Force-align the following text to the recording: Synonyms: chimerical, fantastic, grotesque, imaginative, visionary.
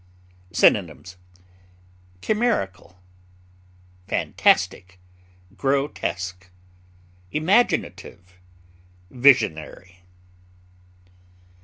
Synonyms: 0.51 1.15
chimerical, 2.23 2.99
fantastic, 4.07 4.99
grotesque, 5.55 6.49
imaginative, 7.31 8.39
visionary. 9.11 9.99